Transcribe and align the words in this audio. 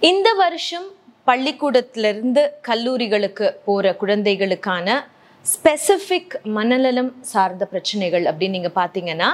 இந்த 0.00 0.32
வருஷம் 0.32 0.84
பள்ளிக்கூடத்திலிருந்து 1.24 2.50
கல்லூரிகளுக்கு 2.68 3.50
போகிற 3.64 3.94
குழந்தைகளுக்கான 3.94 5.08
ஸ்பெசிஃபிக் 5.46 6.34
மனநலம் 6.42 7.22
சார்ந்த 7.22 7.66
பிரச்சனைகள் 7.66 8.22
அப்படின்னு 8.22 8.48
நீங்கள் 8.48 8.76
பார்த்தீங்கன்னா 8.76 9.30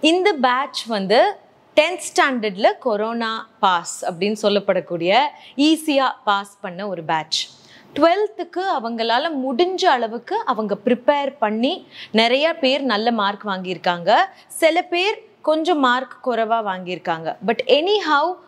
இந்த 0.00 0.32
பேட்ச் 0.32 0.84
வந்து 0.86 1.34
டென்த் 1.76 2.04
ஸ்டாண்டர்டில் 2.08 2.78
கொரோனா 2.78 3.50
பாஸ் 3.60 3.96
அப்படின்னு 4.04 4.36
சொல்லப்படக்கூடிய 4.42 5.20
ஈஸியாக 5.56 6.10
பாஸ் 6.24 6.56
பண்ண 6.60 6.88
ஒரு 6.88 7.04
பேட்ச் 7.04 7.48
டுவெல்த்துக்கு 7.94 8.62
அவங்களால 8.78 9.26
முடிஞ்ச 9.46 9.84
அளவுக்கு 9.84 10.36
அவங்க 10.46 10.76
ப்ரிப்பேர் 10.84 11.36
பண்ணி 11.38 11.86
நிறைய 12.10 12.54
பேர் 12.54 12.82
நல்ல 12.82 13.10
மார்க் 13.10 13.46
வாங்கியிருக்காங்க. 13.46 14.16
சில 14.46 14.82
பேர் 14.82 15.22
கொஞ்சம் 15.42 15.78
மார்க் 15.78 16.22
குறைவாக 16.22 16.62
வாங்கியிருக்காங்க. 16.70 17.36
But 17.46 17.62
anyhow 17.98 18.38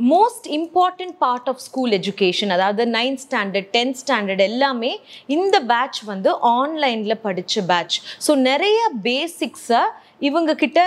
most 0.00 0.46
important 0.56 1.14
part 1.24 1.48
of 1.50 1.60
school 1.64 1.92
education 1.98 2.52
அதாவது 2.54 2.84
நைன்த் 2.96 3.20
ஸ்டாண்டர்ட் 3.24 3.68
டென்த் 3.76 3.98
ஸ்டாண்டர்ட் 4.00 4.42
எல்லாமே 4.48 4.90
இந்த 5.36 5.56
பேட்ச் 5.72 6.00
வந்து 6.12 6.30
ஆன்லைனில் 6.58 7.22
படித்த 7.26 7.62
பேட்ச் 7.70 7.98
ஸோ 8.26 8.34
நிறைய 8.48 8.80
பேசிக்ஸை 9.06 9.82
இவங்கக்கிட்ட 10.28 10.80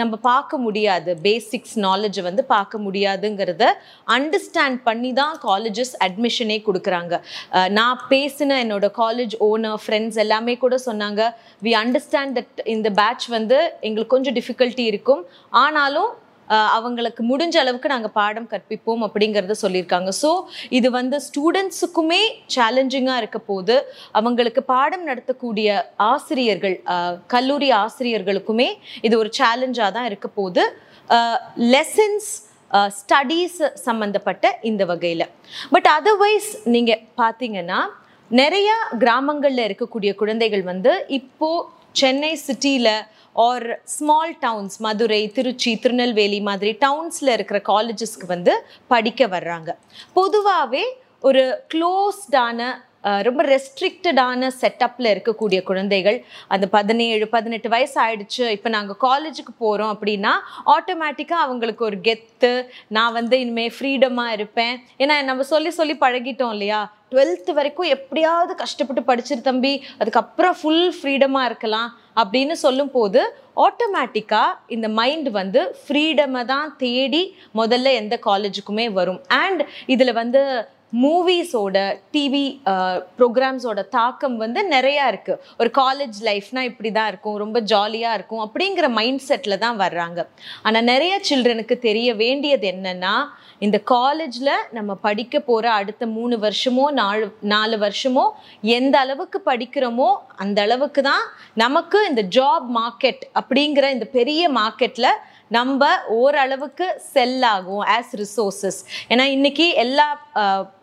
நம்ம 0.00 0.14
பார்க்க 0.28 0.58
முடியாது. 0.64 1.10
பேசிக்ஸ் 1.26 1.74
நாலேஜை 1.86 2.22
வந்து 2.28 2.42
பார்க்க 2.52 2.78
முடியாதுங்கிறத 2.84 3.64
அண்டர்ஸ்டாண்ட் 4.16 4.78
பண்ணி 4.88 5.10
தான் 5.20 5.34
காலேஜஸ் 5.46 5.94
அட்மிஷனே 6.06 6.58
கொடுக்குறாங்க. 6.68 7.14
நான் 7.78 8.02
பேசின 8.12 8.58
என்னோட 8.64 8.88
காலேஜ் 9.02 9.34
ஓனர் 9.48 9.80
ஃப்ரெண்ட்ஸ் 9.84 10.20
எல்லாமே 10.24 10.54
கூட 10.64 10.76
சொன்னாங்க 10.88 11.22
வி 11.66 11.74
அண்டர்ஸ்டாண்ட் 11.84 12.36
தட் 12.38 12.62
இந்த 12.76 12.90
பேட்ச் 13.00 13.26
வந்து 13.36 13.58
எங்களுக்கு 13.88 14.14
கொஞ்சம் 14.16 14.38
டிஃபிகல்ட்டி 14.40 14.86
இருக்கும். 14.92 15.24
ஆனாலும் 15.64 16.12
அவங்களுக்கு 16.76 17.22
முடிஞ்ச 17.30 17.56
அளவுக்கு 17.62 17.92
நாங்கள் 17.94 18.14
பாடம் 18.18 18.48
கற்பிப்போம் 18.52 19.02
அப்படிங்கிறத 19.06 19.56
சொல்லியிருக்காங்க. 19.64 20.10
ஸோ 20.22 20.30
இது 20.78 20.88
வந்து 20.98 21.18
ஸ்டூடெண்ட்ஸுக்குமே 21.28 22.22
சேலஞ்சிங்காக 22.56 23.20
இருக்க 23.22 23.38
போது 23.50 23.76
அவங்களுக்கு 24.20 24.62
பாடம் 24.72 25.06
நடத்தக்கூடிய 25.10 25.78
ஆசிரியர்கள் 26.12 26.76
கல்லூரி 27.34 27.70
ஆசிரியர்களுக்குமே 27.82 28.68
இது 29.08 29.14
ஒரு 29.22 29.32
சேலஞ்சாக 29.40 29.90
தான் 29.98 30.08
இருக்க 30.10 30.30
போது 30.40 30.64
லெசன்ஸ் 31.74 32.30
ஸ்டடீஸ் 32.98 33.60
சம்மந்தப்பட்ட 33.86 34.46
இந்த 34.70 34.82
வகையில். 34.90 35.26
பட் 35.74 35.88
அதர்வைஸ் 35.98 36.50
நீங்கள் 36.74 37.02
பார்த்தீங்கன்னா 37.20 37.80
நிறையா 38.30 38.76
கிராமங்களில் 39.02 39.64
இருக்கக்கூடிய 39.66 40.10
குழந்தைகள் 40.20 40.64
வந்து 40.70 40.92
இப்போது 41.18 41.66
சென்னை 42.00 42.32
சிட்டியில் 42.46 42.90
or 43.44 43.66
small 43.94 44.34
towns 44.44 44.76
Madurai 44.86 45.22
Trichy 45.36 45.72
Tirunelveli 45.84 46.40
மாதிரி 46.40 46.72
டவுன்ஸில் 46.84 47.32
இருக்கிற 47.34 47.60
காலேஜஸ்க்கு 47.72 48.26
வந்து 48.26 48.52
படிக்க 48.94 49.26
வர்றாங்க. 49.36 49.70
பொதுவாகவே 50.18 50.84
ஒரு 51.20 51.44
க்ளோஸ்டான 51.74 52.60
ரொம்ப 53.26 53.42
ரெஸ்ட்ரிக்டடான 53.44 54.48
செட்டப்பில் 54.60 55.10
இருக்கக்கூடிய 55.12 55.58
குழந்தைகள் 55.62 56.16
அந்த 56.48 56.66
பதினேழு 56.68 57.26
பதினெட்டு 57.34 57.68
வயசு 57.74 57.96
ஆயிடுச்சு 58.04 58.44
இப்போ 58.56 58.68
நாங்கள் 58.68 58.98
காலேஜுக்கு 59.04 59.52
போகிறோம் 59.58 59.92
அப்படின்னா 59.94 60.32
ஆட்டோமேட்டிக்காக 60.74 61.44
அவங்களுக்கு 61.46 61.84
ஒரு 61.84 61.98
கெத்து 62.08 62.52
நான் 62.96 63.12
வந்து 63.12 63.38
இனிமேல் 63.44 63.74
ஃப்ரீடமாக 63.78 64.36
இருப்பேன். 64.38 64.74
ஏன்னா 65.02 65.16
நம்ம 65.24 65.42
சொல்லி 65.52 65.70
சொல்லி 65.70 65.96
பழகிட்டோம் 66.04 66.54
இல்லையா? 66.56 66.80
டுவெல்த் 67.16 67.50
வரைக்கும் 67.56 67.90
எப்படியாவது 67.94 68.52
கஷ்டப்பட்டு 68.62 69.02
படிச்சிரு 69.08 69.42
தம்பி 69.46 69.70
அதுக்கப்புறம் 70.00 70.56
ஃபுல் 70.58 70.88
ஃப்ரீடமாக 70.96 71.48
இருக்கலாம் 71.50 71.90
அப்படின்னு 72.22 72.54
சொல்லும்போது 72.62 73.20
ஆட்டோமேட்டிக்காக 73.66 74.58
இந்த 74.76 74.86
மைண்ட் 74.98 75.28
வந்து 75.38 75.60
ஃப்ரீடமை 75.82 76.42
தான் 76.52 76.68
தேடி 76.82 77.22
முதல்ல 77.60 77.94
எந்த 78.00 78.14
காலேஜுக்குமே 78.26 78.86
வரும். 78.98 79.20
அண்ட் 79.42 79.62
இதில் 79.94 80.18
வந்து 80.20 80.42
மூவிஸோட 80.92 81.76
டிவி 82.14 82.60
ப்ரோக்ராம்ஸோட 83.18 83.88
தாக்கம் 83.88 84.36
வந்து 84.36 84.60
நிறையா 84.68 85.04
இருக்குது 85.12 85.40
ஒரு 85.58 85.70
காலேஜ் 85.78 86.18
லைஃப்னா 86.22 86.60
இப்படி 86.60 86.92
தான் 86.92 87.08
இருக்கும் 87.08 87.36
ரொம்ப 87.36 87.60
ஜாலியாக 87.60 88.14
இருக்கும் 88.14 88.42
அப்படிங்கிற 88.46 88.88
மைண்ட் 88.88 89.22
செட்டில் 89.28 89.58
தான் 89.58 89.76
வர்றாங்க. 89.76 90.20
ஆனால் 90.62 90.84
நிறைய 90.84 91.20
சில்ட்ரனுக்கு 91.28 91.78
தெரிய 91.78 92.14
வேண்டியது 92.14 92.66
என்னன்னா 92.70 93.14
இந்த 93.58 93.78
காலேஜில் 93.84 94.52
நம்ம 94.70 94.94
படிக்க 94.94 95.40
போகிற 95.40 95.72
அடுத்த 95.72 96.06
மூணு 96.06 96.36
வருஷமோ 96.38 96.90
நாலு 96.92 97.30
நாலு 97.42 97.78
வருஷமோ 97.78 98.24
எந்த 98.62 98.98
அளவுக்கு 98.98 99.40
படிக்கிறோமோ 99.46 100.10
அந்த 100.36 100.62
அளவுக்கு 100.62 101.02
தான் 101.02 101.24
நமக்கு 101.54 102.06
இந்த 102.08 102.22
ஜாப் 102.22 102.68
மார்க்கெட் 102.70 103.22
அப்படிங்கிற 103.34 103.90
இந்த 103.90 104.04
பெரிய 104.04 104.50
மார்க்கெட்டில் 104.50 105.10
நம்ம 105.50 105.88
ஓரளவுக்கு 106.08 106.86
செல் 107.12 107.42
ஆகும் 107.42 107.84
ஆஸ் 107.96 108.14
ரிசோர்சஸ் 108.16 108.80
ஏன்னா 109.10 109.24
இன்னைக்கு 109.26 109.66
எல்லா 109.74 110.06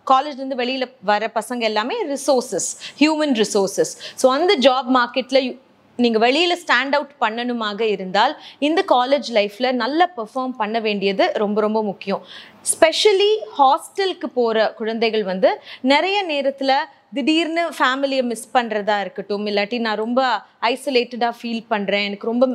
காலேஜ்லேருந்து 0.07 0.55
வெளியில் 0.55 0.87
வர 1.03 1.29
பசங்க 1.35 1.63
எல்லாமே 1.63 1.97
ரிசோர்சஸ் 2.07 2.69
ஹியூமன் 3.01 3.35
ரிசோர்சஸ் 3.37 3.93
ஸோ 4.23 4.27
அந்த 4.27 4.53
ஜாப் 4.59 4.89
மார்க்கெட்டில் 4.97 5.59
நீங்கள் 5.99 6.21
வெளியில் 6.21 6.59
ஸ்டாண்ட் 6.63 6.95
அவுட் 6.95 7.13
பண்ணணுமாக 7.19 7.81
இருந்தால் 7.87 8.33
இந்த 8.59 8.81
காலேஜ் 8.87 9.27
லைஃப்பில் 9.33 9.69
நல்லா 9.73 10.05
பெர்ஃபார்ம் 10.17 10.55
பண்ண 10.57 10.77
வேண்டியது 10.79 11.25
ரொம்ப 11.33 11.61
ரொம்ப 11.61 11.83
முக்கியம். 11.83 12.21
ஸ்பெஷலி 12.65 13.31
ஹாஸ்டலுக்கு 13.59 14.27
போகிற 14.33 14.71
குழந்தைகள் 14.71 15.23
வந்து 15.23 15.49
நிறைய 15.83 16.17
நேரத்தில் 16.23 16.75
திடீர்னு 17.13 17.63
ஃபேமிலியை 17.77 18.23
மிஸ் 18.23 18.47
பண்ணுறதா 18.53 19.01
இருக்கட்டும் 19.01 19.45
இல்லாட்டி 19.45 19.79
நான் 19.79 19.95
ரொம்ப 19.95 20.21
ஐசோலேட்டடாக 20.61 21.33
ஃபீல் 21.39 21.63
பண்ணுறேன் 21.69 22.03
எனக்கு 22.03 22.27
ரொம்ப 22.27 22.45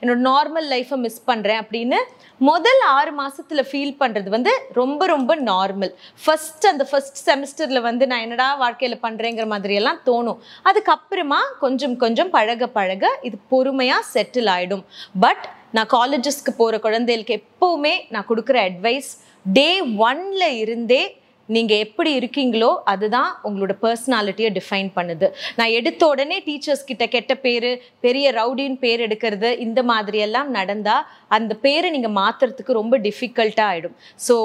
என்னோட 0.00 0.18
நார்மல் 0.20 0.68
லைஃப்பை 0.68 0.96
மிஸ் 0.96 1.24
பண்ணுறேன் 1.26 1.60
அப்படின்னு 1.62 1.98
முதல் 2.38 2.82
ஆறு 2.86 3.12
மாதத்தில் 3.12 3.68
ஃபீல் 3.70 3.96
பண்ணுறது 4.00 4.28
வந்து 4.28 4.52
ரொம்ப 4.72 5.06
ரொம்ப 5.06 5.36
நார்மல் 5.36 5.92
ஃபஸ்ட் 6.24 6.66
அந்த 6.66 6.84
ஃபர்ஸ்ட் 6.90 7.30
செமஸ்டரில் 7.30 7.80
வந்து 7.80 8.06
நான் 8.06 8.20
என்னடா 8.20 8.56
வாழ்க்கையில் 8.56 9.02
பண்ணுறேங்கிற 9.02 9.46
மாதிரியெல்லாம் 9.46 10.00
தோணும். 10.06 10.40
அதுக்கப்புறமா 10.64 11.40
கொஞ்சம் 11.60 11.96
கொஞ்சம் 11.96 12.30
பழக 12.30 12.66
பழக 12.68 13.06
இது 13.22 13.38
பொறுமையாக 13.48 14.04
செட்டில் 14.14 14.46
ஆகிடும் 14.46 14.84
பட் 15.20 15.44
நான் 15.70 15.86
காலேஜஸ்க்கு 15.86 16.52
போகிற 16.56 16.78
குழந்தைகளுக்கு 16.78 17.34
எப்போவுமே 17.34 17.94
நான் 18.08 18.26
கொடுக்குற 18.28 18.58
அட்வைஸ் 18.70 19.10
டே 19.46 19.80
ஒன்ல 19.80 20.42
இருந்தே 20.56 21.02
நீங்கள் 21.54 21.82
எப்படி 21.84 22.10
இருக்கீங்களோ 22.18 22.70
அதுதான் 22.92 23.30
உங்களோட 23.46 23.72
பர்சனாலிட்டியை 23.84 24.50
டிஃபைன் 24.58 24.90
பண்ணுது. 24.98 25.26
நான் 25.58 25.74
எடுத்த 25.78 26.02
உடனே 26.12 26.38
டீச்சர்ஸ் 26.46 26.86
கிட்ட 26.90 27.06
கெட்ட 27.14 27.34
பேர் 27.44 27.70
பெரிய 28.06 28.32
ரவுடின்னு 28.40 28.78
பேர் 28.84 29.04
எடுக்கிறது 29.06 29.50
இந்த 29.66 29.82
மாதிரியெல்லாம் 29.92 30.50
நடந்தால் 30.58 31.04
அந்த 31.38 31.54
பேரை 31.64 31.90
நீங்கள் 31.96 32.16
மாற்றுறதுக்கு 32.20 32.78
ரொம்ப 32.80 32.98
டிஃபிகல்ட்டாக 33.08 33.72
ஆகிடும் 33.72 33.96
ஸோ 34.28 34.36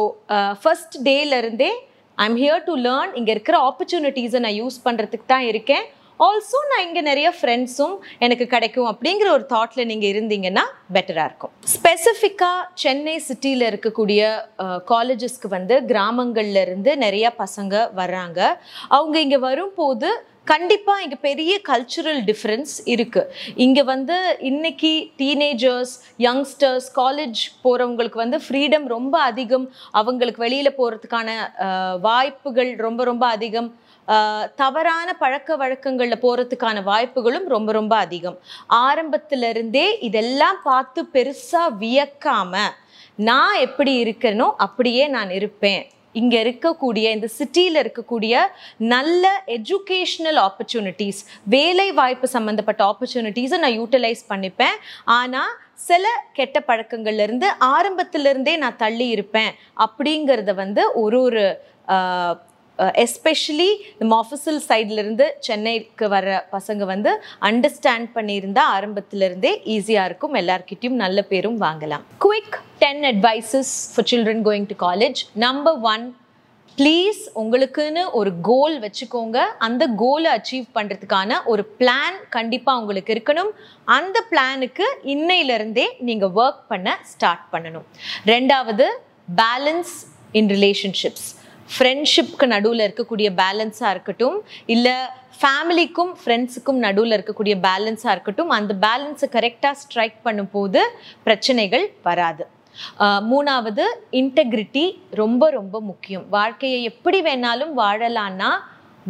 ஃபர்ஸ்ட் 0.64 0.98
டேலேருந்தே 1.10 1.72
ஐம் 2.18 2.38
ஹியர் 2.44 2.66
டு 2.68 2.76
லேர்ன் 2.88 3.14
இங்கே 3.20 3.32
இருக்கிற 3.36 3.58
ஆப்பர்ச்சுனிட்டிஸை 3.70 4.42
நான் 4.46 4.60
யூஸ் 4.62 4.78
பண்ணுறதுக்கு 4.88 5.28
தான் 5.34 5.48
இருக்கேன். 5.52 5.86
ஆல்சோ 6.26 6.60
நான் 6.70 6.86
இங்கே 6.86 7.02
நிறைய 7.02 7.28
ஃப்ரெண்ட்ஸும் 7.36 7.94
எனக்கு 8.26 8.46
கிடைக்கும் 8.54 8.88
அப்படிங்கிற 8.92 9.28
ஒரு 9.36 9.46
தாட்டில் 9.54 9.90
நீங்கள் 9.92 10.10
இருந்தீங்கன்னா 10.14 10.64
பெட்டராக 10.96 11.28
இருக்கும். 11.30 11.52
ஸ்பெசிஃபிக்காக 11.74 12.66
சென்னை 12.84 13.14
சிட்டியில் 13.28 13.66
இருக்கக்கூடிய 13.70 14.22
காலேஜஸ்க்கு 14.92 15.50
வந்து 15.56 15.76
கிராமங்கள்லேருந்து 15.92 16.92
இருந்து 17.04 17.30
பசங்க 17.44 17.76
வர்றாங்க. 18.02 18.40
அவங்க 18.98 19.16
இங்கே 19.26 19.40
வரும்போது 19.48 20.10
கண்டிப்பாக 20.52 21.04
இங்கே 21.04 21.18
பெரிய 21.28 21.54
கல்ச்சுரல் 21.70 22.22
டிஃப்ரென்ஸ் 22.30 22.74
இருக்குது 22.94 23.32
இங்கே 23.66 23.84
வந்து 23.92 24.16
இன்னைக்கு 24.50 24.92
டீனேஜர்ஸ் 25.22 25.94
யங்ஸ்டர்ஸ் 26.26 26.88
காலேஜ் 27.00 27.42
போகிறவங்களுக்கு 27.66 28.22
வந்து 28.24 28.40
ஃப்ரீடம் 28.46 28.88
ரொம்ப 28.96 29.16
அதிகம். 29.32 29.68
அவங்களுக்கு 30.02 30.44
வெளியில் 30.46 30.78
போகிறதுக்கான 30.80 31.30
வாய்ப்புகள் 32.08 32.72
ரொம்ப 32.86 33.04
ரொம்ப 33.12 33.28
அதிகம். 33.38 33.70
தவறான 34.62 35.10
பழக்க 35.24 35.56
வழக்கங்களில் 35.62 36.24
போகிறதுக்கான 36.24 36.84
வாய்ப்புகளும் 36.92 37.48
ரொம்ப 37.56 37.72
ரொம்ப 37.80 37.94
அதிகம். 38.06 38.38
ஆரம்பத்திலிருந்தே 38.88 39.88
இதெல்லாம் 40.10 40.60
பார்த்து 40.70 41.02
பெருசாக 41.16 41.76
வியக்காமல் 41.84 42.76
நான் 43.30 43.56
எப்படி 43.68 43.94
இருக்கேனோ 44.04 44.50
அப்படியே 44.66 45.06
நான் 45.16 45.32
இருப்பேன். 45.40 45.84
இங்கே 46.14 46.38
இருக்கக்கூடிய 46.44 47.06
இந்த 47.16 47.28
சிட்டியில் 47.38 47.82
இருக்கக்கூடிய 47.84 48.42
நல்ல 48.78 49.32
எஜுகேஷ்னல் 49.58 50.40
ஆப்பர்ச்சுனிட்டிஸ் 50.48 51.22
வேலை 51.56 51.92
வாய்ப்பு 51.92 52.30
சம்மந்தப்பட்ட 52.36 52.84
ஆப்பர்ச்சுனிட்டிஸை 52.92 53.58
நான் 53.58 53.78
யூட்டிலைஸ் 53.80 54.24
பண்ணிப்பேன். 54.34 54.78
ஆனால் 55.20 55.54
சில 55.90 56.06
கெட்ட 56.34 56.64
பழக்கங்கள்லேருந்து 56.68 57.48
ஆரம்பத்திலிருந்தே 57.76 58.28
இருந்தே 58.30 58.56
நான் 58.58 58.76
தள்ளி 58.78 59.08
இருப்பேன். 59.08 59.52
அப்படிங்கிறத 59.86 60.54
வந்து 60.56 60.82
ஒரு 60.94 61.18
ஒரு 61.22 61.44
எஸ்பெஷலி 63.04 63.70
நம்ம 64.00 64.14
ஆஃபீஸியல் 64.24 64.62
சைட்லேருந்து 64.70 65.26
சென்னைக்கு 65.40 66.08
வர 66.10 66.48
பசங்க 66.52 66.86
வந்து 66.94 67.12
அண்டர்ஸ்டாண்ட் 67.50 68.10
பண்ணியிருந்தால் 68.16 68.72
ஆரம்பத்திலேருந்தே 68.76 69.52
ஈஸியாக 69.76 70.10
இருக்கும். 70.10 70.36
எல்லார்கிட்டயும் 70.36 71.02
நல்ல 71.04 71.22
பேரும் 71.22 71.62
வாங்கலாம். 71.62 72.06
Quick 72.26 72.58
ten 72.80 73.04
advices 73.12 73.74
for 73.94 74.10
children 74.12 74.44
going 74.48 74.68
to 74.72 74.78
college 74.88 75.22
number 75.34 75.80
one 75.94 76.06
please 76.78 77.22
உங்களுக்குன்னு 77.42 78.04
ஒரு 78.20 78.32
கோல் 78.42 78.76
வச்சுக்கோங்க. 78.84 79.38
அந்த 79.68 79.84
கோலை 80.02 80.30
அச்சீவ் 80.36 80.68
பண்ணுறதுக்கான 80.78 81.40
ஒரு 81.46 81.64
பிளான் 81.80 82.18
கண்டிப்பாக 82.36 82.80
உங்களுக்கு 82.82 83.14
இருக்கணும். 83.16 83.52
அந்த 83.98 84.24
பிளானுக்கு 84.30 84.86
இன்னையிலேருந்தே 85.16 85.88
நீங்கள் 86.10 86.32
ஒர்க் 86.44 86.62
பண்ண 86.68 86.98
ஸ்டார்ட் 87.14 87.46
பண்ணணும். 87.52 87.88
ரெண்டாவது 88.34 88.88
பேலன்ஸ் 89.42 89.94
இன் 90.32 90.50
ரிலேஷன்ஷிப்ஸ் 90.56 91.28
ஃப்ரெண்ட்ஷிப்க்கு 91.74 92.46
நடுவில் 92.54 92.86
இருக்கக்கூடிய 92.88 93.30
பேலன்ஸாக 93.42 93.94
இருக்கட்டும் 93.96 94.38
இல்லை 94.76 94.96
ஃபேமிலிக்கும் 95.42 96.14
ஃப்ரெண்ட்ஸுக்கும் 96.22 96.80
நடுவில் 96.86 97.16
இருக்கக்கூடிய 97.18 97.56
பேலன்ஸாக 97.66 98.14
இருக்கட்டும் 98.16 98.54
அந்த 98.56 98.72
பேலன்ஸை 98.86 99.28
கரெக்டாக 99.36 99.80
ஸ்ட்ரைக் 99.82 100.18
பண்ணும்போது 100.26 100.82
பிரச்சனைகள் 101.28 101.86
வராது. 102.08 102.44
மூணாவது 103.30 103.86
இன்டெகிரிட்டி 104.20 104.84
ரொம்ப 105.22 105.44
ரொம்ப 105.60 105.76
முக்கியம். 105.92 106.26
வாழ்க்கையை 106.38 106.80
எப்படி 106.92 107.20
வேணாலும் 107.28 107.74
வாழலான்னா 107.82 108.52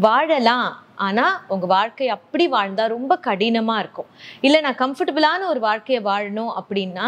வாழலாம். 0.05 0.69
ஆனால் 1.07 1.35
உங்கள் 1.53 1.71
வாழ்க்கை 1.75 2.07
அப்படி 2.17 2.45
வாழ்ந்தால் 2.55 2.93
ரொம்ப 2.95 3.13
கடினமாக 3.27 3.81
இருக்கும். 3.83 4.09
இல்லை 4.45 4.59
நான் 4.65 4.81
கம்ஃபர்டபுளான 4.83 5.41
ஒரு 5.53 5.61
வாழ்க்கையை 5.67 6.01
வாழணும் 6.09 6.51
அப்படின்னா 6.59 7.07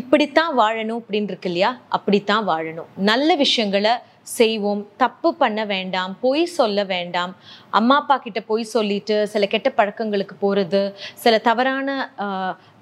இப்படித்தான் 0.00 0.52
வாழணும் 0.60 0.98
அப்படின்னு 1.00 1.30
இருக்கு 1.32 1.48
இல்லையா? 1.50 1.70
அப்படித்தான் 1.96 2.44
வாழணும். 2.52 2.88
நல்ல 3.10 3.28
விஷயங்களை 3.44 3.94
செய்வோம் 4.36 4.82
தப்பு 5.02 5.28
பண்ண 5.42 5.60
வேண்டாம் 5.72 6.12
பொய் 6.24 6.44
சொல்ல 6.58 6.84
வேண்டாம். 6.92 7.32
அம்மா 7.78 7.96
அப்பா 8.02 8.16
கிட்ட 8.16 8.40
பொய் 8.50 8.64
சொல்லிட்டு 8.74 9.16
சில 9.32 9.46
கெட்ட 9.54 9.70
பழக்கங்களுக்கு 9.78 10.36
போகிறது 10.44 10.82
சில 11.24 11.34
தவறான 11.48 11.96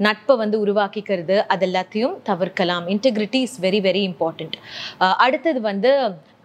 நட்பை 0.06 0.36
வந்து 0.42 0.58
உருவாக்கிக்கிறது 0.64 1.38
அது 1.54 1.66
எல்லாத்தையும் 1.70 2.16
தவிர்க்கலாம் 2.30 2.86
integrity 2.94 3.40
is 3.48 3.58
very 3.66 3.80
very 3.88 4.04
important 4.10 4.56
அடுத்தது 5.26 5.62
வந்து 5.70 5.92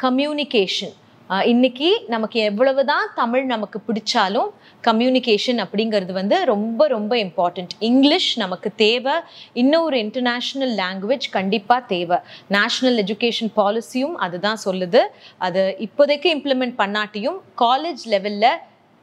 கம்யூனிகேஷன் 0.05 0.95
இன்னைக்கு 1.29 2.03
நமக்கு 2.07 2.39
எவ்வளவுதான் 2.39 3.09
தமிழ் 3.15 3.45
நமக்கு 3.45 3.81
பிடிச்சாலும் 3.87 4.49
கம்யூனிகேஷன் 4.87 5.65
அப்படிங்கிறது 5.65 6.11
வந்து 6.11 6.45
ரொம்ப 6.45 6.87
ரொம்ப 6.87 7.15
இம்பார்ட்டண்ட் 7.15 7.67
இங்கிலீஷ் 7.79 8.37
நமக்கு 8.37 8.71
தேவை. 8.75 9.13
இன்னொரு 9.53 9.97
இன்டர்நேஷ்னல் 9.97 10.77
லாங்குவேஜ் 10.77 11.29
கண்டிப்பாக 11.31 11.85
தேவை. 11.85 12.17
நேஷ்னல் 12.51 12.99
எஜுகேஷன் 13.01 13.51
பாலிசியும் 13.55 14.13
அதுதான் 14.13 14.57
சொல்லுது. 14.65 14.99
அது 15.37 15.77
இப்போதைக்கு 15.79 16.29
இம்ப்ளிமெண்ட் 16.37 16.73
பண்ணாட்டியும் 16.77 17.39
காலேஜ் 17.57 18.07
லெவலில் 18.09 18.57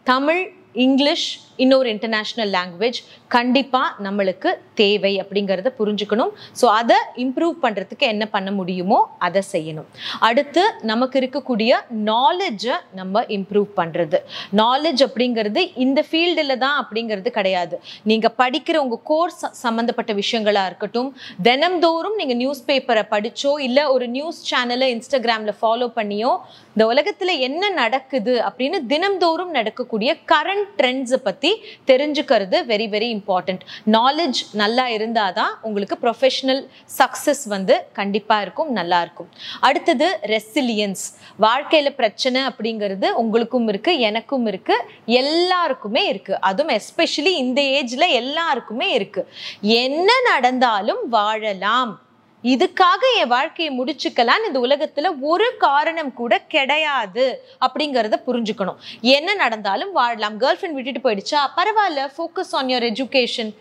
தமிழ் 0.05 0.53
இங்கிலீஷ் 0.73 1.46
இன்னொரு 1.65 1.89
இன்டர்நேஷ்னல் 1.95 2.53
லாங்குவேஜ் 2.57 2.99
கண்டிப்பாக 3.35 4.05
நம்மளுக்கு 4.07 4.51
தேவை 4.81 5.13
அப்படிங்கிறத 5.23 5.71
புரிஞ்சுக்கணும். 5.81 6.33
ஸோ 6.61 6.67
அதை 6.81 6.99
இம்ப்ரூவ் 7.25 7.55
பண்ணுறதுக்கு 7.65 8.07
என்ன 8.15 8.25
பண்ண 8.35 8.51
முடியுமோ 8.59 8.99
அதை 9.27 9.43
செய்யணும். 9.55 9.89
அடுத்து 10.29 10.63
நமக்கு 10.91 11.17
இருக்கக்கூடிய 11.23 11.73
நாலேஜை 12.11 12.77
நம்ம 13.01 13.25
இம்ப்ரூவ் 13.39 13.69
பண்ணுறது 13.81 14.21
நாலேஜ் 14.63 15.03
அப்படிங்கிறது 15.09 15.63
இந்த 15.87 16.01
ஃபீல்டில் 16.09 16.55
தான் 16.65 16.77
அப்படிங்கிறது 16.83 17.33
கிடையாது. 17.39 17.77
நீங்கள் 18.13 18.35
படிக்கிற 18.43 18.77
உங்கள் 18.85 19.03
கோர்ஸ் 19.13 19.43
சம்மந்தப்பட்ட 19.65 20.13
விஷயங்களாக 20.23 20.71
இருக்கட்டும் 20.71 21.11
தினம்தோறும் 21.49 22.19
நீங்கள் 22.21 22.41
நியூஸ் 22.43 22.63
பேப்பரை 22.69 23.05
படிச்சோ 23.15 23.53
இல்லை 23.69 23.85
ஒரு 23.95 24.09
நியூஸ் 24.17 24.41
சேனலை 24.51 24.89
இன்ஸ்டாகிராமில் 24.97 25.59
ஃபாலோ 25.61 25.89
பண்ணியோ 25.99 26.33
இந்த 26.75 26.85
உலகத்தில் 26.93 27.35
என்ன 27.47 27.65
நடக்குது 27.81 28.35
அப்படின்னு 28.49 28.79
தினம்தோறும் 28.93 29.53
நடக்கக்கூடிய 29.59 30.11
கரண்ட் 30.33 30.71
ட்ரெண்ட்ஸை 30.81 31.19
பற்றி 31.29 31.46
தெரிஞ்சுக்கிறது 31.91 32.59
வெரி 32.73 32.89
வெரி 32.95 33.09
இம்பார்ட்டண்ட் 33.17 33.65
நாலேஜ் 33.97 34.41
நல்லா 34.63 34.87
இருந்தால் 34.97 35.35
தான் 35.41 35.53
உங்களுக்கு 35.69 35.99
ப்ரொஃபஷ்னல் 36.05 36.63
சக்ஸஸ் 36.99 37.45
வந்து 37.55 37.77
கண்டிப்பாக 38.01 38.45
இருக்கும் 38.47 38.71
நல்லா 38.79 39.01
இருக்கும். 39.07 39.31
அடுத்தது 39.69 40.09
ரெசிலியன்ஸ் 40.35 41.05
வாழ்க்கையில் 41.47 41.97
பிரச்சனை 42.01 42.41
அப்படிங்கிறது 42.51 43.11
உங்களுக்கும் 43.23 43.69
இருக்குது 43.73 44.03
எனக்கும் 44.11 44.47
இருக்குது 44.53 44.87
எல்லாருக்குமே 45.21 46.05
இருக்குது 46.13 46.41
அதுவும் 46.51 46.75
எஸ்பெஷலி 46.79 47.35
இந்த 47.45 47.61
ஏஜில் 47.79 48.15
எல்லாருக்குமே 48.23 48.89
இருக்குது 48.99 49.31
என்ன 49.83 50.11
நடந்தாலும் 50.31 51.03
வாழலாம். 51.17 51.93
இதுக்காக 52.43 53.03
என் 53.19 53.29
வாழ்க்கையை 53.29 53.81
முடிச்சுக்கலாம் 53.81 54.47
இந்த 54.47 54.61
உலகத்துல 54.61 55.11
ஒரு 55.21 55.55
காரணம் 55.59 56.15
கூட 56.15 56.41
கிடையாது 56.41 57.45
அப்படிங்கிறத 57.61 58.15
புரிஞ்சுக்கணும். 58.27 58.77
என்ன 59.01 59.35
நடந்தாலும் 59.35 59.93
வாழலாம். 59.93 60.41
கேர்ள் 60.41 60.57
ஃப்ரெண்ட் 60.61 60.71
விட்டுட்டு 60.71 61.11
போயிடுச்சா? 61.11 61.39
பரவாயில்ல. 61.57 62.09
Focus 62.17 62.53
on 62.53 62.67
your 62.67 62.93
education 62.93 63.55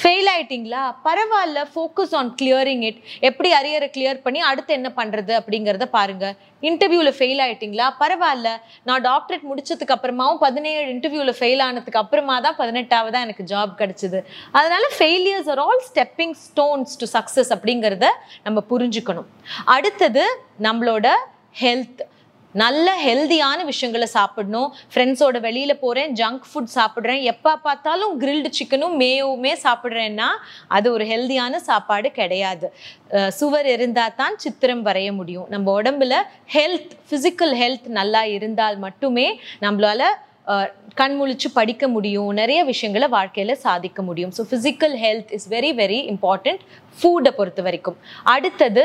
fail 0.00 0.28
ஆயிட்டீங்களா? 0.32 0.82
பரவாயில்ல 1.04 1.60
ஃபோக்கஸ் 1.74 2.14
ஆன் 2.18 2.30
கிளியரிங் 2.42 2.82
இட் 2.88 2.98
எப்படி 3.28 3.50
அரியரை 3.52 3.88
கிளியர் 3.96 4.20
பண்ணி 4.22 4.40
அடுத்து 4.40 4.72
என்ன 4.74 4.92
பண்ணுறது 4.96 5.32
அப்படிங்கிறத 5.40 5.84
பாருங்க. 5.84 6.34
இன்டர்வியூவில் 6.62 7.12
ஃபெயில் 7.18 7.42
ஆயிட்டீங்களா? 7.44 7.86
பரவாயில்ல. 8.00 8.48
நான் 8.88 9.02
டாக்டரேட் 9.02 9.44
முடிச்சதுக்கு 9.50 9.94
அப்புறமாவும் 9.96 10.40
பதினேழு 10.46 10.92
இன்டர்வியூவில் 10.92 11.36
ஃபெயில் 11.40 11.62
ஆனதுக்கு 11.62 11.98
அப்புறமா 11.98 12.40
தான் 12.40 12.58
பதினெட்டாவதா 12.58 13.20
எனக்கு 13.26 13.44
ஜாப் 13.52 13.74
கிடச்சிது. 13.82 14.20
அதனால 14.52 14.84
failures 14.98 15.50
are 15.54 15.58
all 15.58 15.82
stepping 15.90 16.34
stones 16.46 16.96
to 17.02 17.08
success 17.16 17.52
அப்படிங்கிறத 17.56 18.08
நம்ம 18.42 18.62
புரிஞ்சுக்கணும். 18.70 19.30
அடுத்தது 19.64 20.24
நம்மளோட 20.62 21.08
ஹெல்த் 21.62 22.02
நல்ல 22.62 22.86
ஹெல்தியான 23.04 23.60
விஷயங்களை 23.70 24.08
சாப்பிடணும். 24.16 24.68
ஃப்ரெண்ட்ஸோட 24.92 25.36
வெளியில் 25.46 25.80
போகிறேன் 25.84 26.12
ஜங்க் 26.20 26.48
ஃபுட் 26.50 26.72
சாப்பிட்றேன். 26.78 27.22
எப்போ 27.32 27.52
பார்த்தாலும் 27.66 28.12
கிரில்டு 28.24 28.50
சிக்கனும் 28.58 28.96
மேயோவுமே 29.02 29.54
சாப்பிட்றேன்னா 29.64 30.28
அது 30.76 30.86
ஒரு 30.96 31.06
ஹெல்தியான 31.12 31.60
சாப்பாடு 31.70 32.10
கிடையாது. 32.20 32.68
சுவர் 33.38 33.70
இருந்தால் 33.76 34.18
தான் 34.20 34.36
சித்திரம் 34.44 34.84
வரைய 34.90 35.10
முடியும். 35.20 35.48
நம்ம 35.54 35.72
உடம்புல 35.80 36.14
ஹெல்த் 36.56 36.94
ஃபிசிக்கல் 37.08 37.56
ஹெல்த் 37.62 37.88
நல்லா 38.00 38.22
இருந்தால் 38.36 38.78
மட்டுமே 38.86 39.26
நம்மளால 39.66 40.02
கண்முழிச்சு 40.46 40.92
கண் 41.00 41.14
முழிச்சு 41.18 41.48
படிக்க 41.58 41.84
முடியும். 41.94 42.30
நிறைய 42.38 42.60
விஷயங்களை 42.70 43.06
வாழ்க்கையில் 43.14 43.60
சாதிக்க 43.64 44.00
முடியும். 44.08 44.32
So 44.36 44.42
physical 44.50 44.96
health 45.04 45.30
is 45.36 45.46
very 45.54 45.70
very 45.80 45.98
important 46.12 46.60
ஃபுட்டை 46.98 47.32
பொறுத்த 47.38 47.62
வரைக்கும் 47.66 47.96
அடுத்தது 48.34 48.84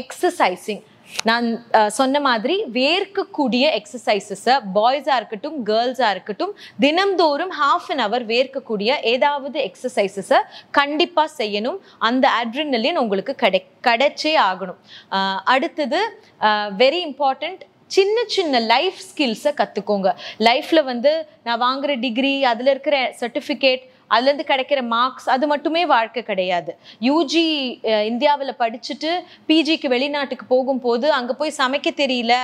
எக்ஸசைசிங் 0.00 0.82
நான் 1.28 1.46
சொன்ன 1.98 2.20
மாதிரி 2.26 2.56
வேர்க்கக்கூடிய 2.78 3.64
எக்ஸசைசஸை 3.78 4.54
பாய்ஸாக 4.76 5.18
இருக்கட்டும் 5.20 5.56
கேர்ள்ஸாக 5.70 6.10
இருக்கட்டும் 6.16 6.52
தினம்தோறும் 6.84 7.54
ஹாஃப் 7.62 7.88
அன் 7.94 8.04
அவர் 8.06 8.26
வேர்க்கக்கூடிய 8.26 8.90
ஏதாவது 9.12 9.58
எக்ஸசைசஸை 9.68 10.40
கண்டிப்பாக 10.78 11.30
செய்யணும். 11.40 11.78
அந்த 12.08 12.26
அட்ரினலின் 12.40 13.00
உங்களுக்கு 13.02 13.34
கிடை 13.44 13.60
கிடைச்சே 13.88 14.34
ஆகணும். 14.50 14.80
அடுத்தது 15.54 16.00
வெரி 16.82 17.00
இம்பார்ட்டண்ட் 17.08 17.62
சின்ன 17.96 18.16
சின்ன 18.34 18.58
லைஃப் 18.72 18.98
ஸ்கில்ஸை 19.06 19.52
கற்றுக்கோங்க 19.60 20.08
லைஃப்பில் 20.46 20.88
வந்து 20.90 21.12
நான் 21.46 21.62
வாங்குற 21.62 21.92
டிகிரி 22.04 22.34
அதில் 22.50 22.70
இருக்கிற 22.74 22.96
சர்டிஃபிகேட் 23.20 23.82
அதுலேருந்து 24.14 24.46
கிடைக்கிற 24.50 24.80
மார்க்ஸ் 24.94 25.28
அது 25.34 25.44
மட்டுமே 25.52 25.82
வாழ்க்கை 25.94 26.22
கிடையாது. 26.30 26.72
யூஜி 27.08 27.44
இந்தியாவில் 28.10 28.58
படிச்சுட்டு 28.62 29.10
பிஜிக்கு 29.48 29.88
வெளிநாட்டுக்கு 29.94 30.46
போகும்போது 30.54 31.06
அங்கே 31.18 31.36
போய் 31.40 31.56
சமைக்க 31.60 31.88
தெரியல. 32.02 32.34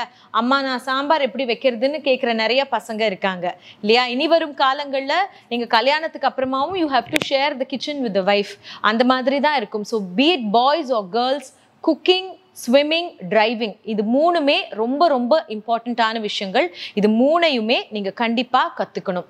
அம்மா 0.41 0.59
நான் 0.69 0.85
சாம்பார் 0.89 1.27
எப்படி 1.29 1.47
வைக்கிறதுன்னு 1.53 2.01
கேட்குற 2.09 2.33
நிறைய 2.43 2.63
பசங்க 2.77 3.03
இருக்காங்க. 3.11 3.47
இல்லையா? 3.83 4.05
இனி 4.15 4.29
வரும் 4.35 4.57
காலங்களில் 4.65 5.29
நீங்கள் 5.53 5.73
கல்யாணத்துக்கு 5.77 6.31
அப்புறமாவும் 6.31 6.81
you 6.83 6.89
have 6.97 7.13
to 7.15 7.21
share 7.31 7.61
the 7.63 7.67
kitchen 7.75 8.03
with 8.07 8.19
the 8.21 8.25
wife 8.33 8.55
அந்த 8.91 9.05
மாதிரி 9.13 9.39
தான் 9.49 9.59
இருக்கும். 9.61 9.87
So 9.93 9.99
be it 10.21 10.45
boys 10.59 10.93
or 10.99 11.09
girls 11.19 11.51
cooking 11.85 12.31
swimming 12.63 13.09
driving 13.33 13.75
இது 13.93 14.03
மூணுமே 14.15 14.57
ரொம்ப 14.83 15.09
ரொம்ப 15.15 15.35
இம்பார்ட்டண்ட்டான 15.55 16.21
விஷயங்கள். 16.29 16.67
இது 16.99 17.09
மூணையுமே 17.21 17.79
நீங்கள் 17.95 18.17
கண்டிப்பாக 18.23 18.73
கற்றுக்கணும் 18.79 19.29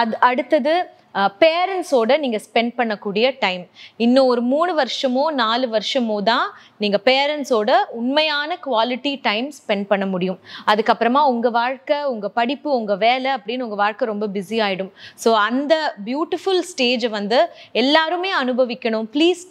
அது 0.00 0.14
அடுத்தது 0.30 0.74
பேரண்ட்ஸோட 1.42 2.12
நீங்கள் 2.24 2.42
ஸ்பெண்ட் 2.46 2.74
பண்ணக்கூடிய 2.78 3.26
டைம் 3.44 3.64
இன்னும் 4.04 4.28
ஒரு 4.32 4.42
மூணு 4.52 4.72
வருஷமோ 4.80 5.24
நாலு 5.42 5.66
வருஷமோ 5.74 6.16
தான் 6.30 6.46
நீங்கள் 6.82 7.02
பேரண்ட்ஸோட 7.08 7.70
உண்மையான 8.00 8.58
குவாலிட்டி 8.66 9.12
டைம் 9.28 9.48
ஸ்பெண்ட் 9.58 9.86
பண்ண 9.92 10.04
முடியும். 10.14 10.38
அதுக்கப்புறமா 10.70 11.20
உங்கள் 11.32 11.54
வாழ்க்கை 11.58 11.98
உங்கள் 12.12 12.34
படிப்பு 12.38 12.68
உங்கள் 12.78 13.00
வேலை 13.04 13.30
அப்படின்னு 13.36 13.66
உங்கள் 13.66 13.82
வாழ்க்கை 13.82 14.08
ரொம்ப 14.12 14.28
பிஸி 14.36 14.58
ஆகிடும் 14.66 14.90
ஸோ 15.24 15.32
அந்த 15.48 15.74
பியூட்டிஃபுல் 16.08 16.62
ஸ்டேஜை 16.70 17.10
வந்து 17.18 17.38
எல்லாருமே 17.82 18.32
அனுபவிக்கணும். 18.42 19.06
Please 19.16 19.44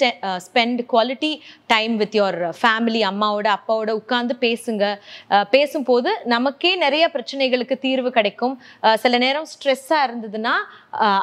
spend 0.47 0.81
quality 0.93 1.31
time 1.73 1.95
with 2.01 2.17
your 2.19 2.39
family 2.61 3.03
அம்மாவோட 3.11 3.47
அப்பாவோட 3.57 3.91
உட்காந்து 4.01 4.35
பேசுங்க. 4.45 4.83
பேசும்போது 5.55 6.11
நமக்கே 6.35 6.73
நிறைய 6.85 7.03
பிரச்சனைகளுக்கு 7.15 7.77
தீர்வு 7.87 8.09
கிடைக்கும். 8.19 8.55
சில 9.03 9.17
நேரம் 9.25 9.49
ஸ்ட்ரெஸ்ஸாக 9.53 10.07
இருந்ததுன்னா 10.07 10.55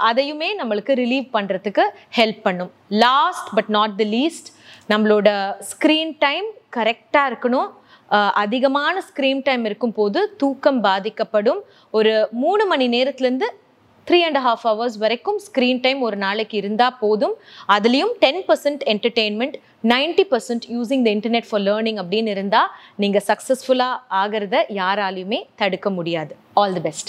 அதையும் 0.08 0.28
அதையுமே 0.30 0.48
நம்மளுக்கு 0.58 0.92
ரிலீவ் 1.00 1.26
பண்ணுறதுக்கு 1.36 1.84
ஹெல்ப் 2.16 2.42
பண்ணும். 2.46 2.70
Last 3.04 3.48
but 3.56 3.70
not 3.76 3.94
the 4.00 4.06
least 4.16 4.48
நம்மளோட 4.92 5.28
ஸ்க்ரீன் 5.70 6.12
டைம் 6.24 6.46
கரெக்டாக 6.76 7.30
இருக்கணும். 7.30 7.70
அதிகமான 8.42 9.02
ஸ்க்ரீன் 9.08 9.42
டைம் 9.48 9.64
இருக்கும்போது 9.68 10.20
தூக்கம் 10.42 10.80
பாதிக்கப்படும். 10.86 11.60
ஒரு 11.98 12.12
மூணு 12.42 12.64
மணி 12.72 12.86
நேரத்துலேருந்து 12.96 13.48
த்ரீ 14.06 14.18
அண்ட் 14.28 14.40
ஹாஃப் 14.46 14.64
ஹவர்ஸ் 14.68 14.98
வரைக்கும் 15.04 15.40
ஸ்க்ரீன் 15.46 15.82
டைம் 15.86 16.00
ஒரு 16.08 16.16
நாளைக்கு 16.26 16.56
இருந்தால் 16.62 16.96
போதும். 17.02 17.34
அதுலேயும் 17.76 18.14
ten 18.24 18.42
percent 18.48 18.84
entertainment 18.92 19.56
ninety 19.92 20.24
percent 20.32 20.66
using 20.74 21.04
the 21.06 21.10
internet 21.16 21.48
for 21.50 21.64
learning 21.68 22.00
அப்படின்னு 22.02 22.32
இருந்தால் 22.36 22.70
நீங்கள் 23.04 23.26
சக்ஸஸ்ஃபுல்லாக 23.30 24.02
ஆகிறத 24.22 24.56
யாராலையுமே 24.80 25.40
தடுக்க 25.62 25.90
முடியாது. 25.98 26.32
All 26.60 26.74
the 26.76 26.82
best 26.88 27.08